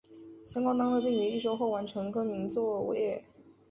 [0.43, 3.23] 相关单位并于一周后完成更名作业。